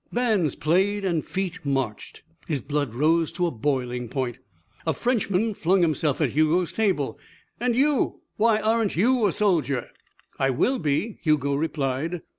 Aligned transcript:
Bands 0.11 0.55
played 0.55 1.05
and 1.05 1.23
feet 1.23 1.63
marched. 1.63 2.23
His 2.47 2.59
blood 2.59 2.95
rose 2.95 3.31
to 3.33 3.45
a 3.45 3.51
boiling 3.51 4.09
point. 4.09 4.39
A 4.87 4.95
Frenchman 4.95 5.53
flung 5.53 5.83
himself 5.83 6.19
at 6.21 6.31
Hugo's 6.31 6.73
table. 6.73 7.19
"And 7.59 7.75
you 7.75 8.21
why 8.35 8.59
aren't 8.59 8.95
you 8.95 9.27
a 9.27 9.31
soldier?" 9.31 9.91
"I 10.39 10.49
will 10.49 10.79
be," 10.79 11.19
Hugo 11.21 11.53
replied. 11.53 12.23